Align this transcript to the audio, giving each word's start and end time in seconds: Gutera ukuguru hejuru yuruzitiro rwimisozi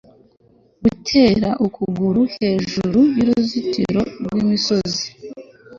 Gutera 0.83 1.49
ukuguru 1.65 2.21
hejuru 2.35 2.99
yuruzitiro 3.17 4.01
rwimisozi 4.23 5.05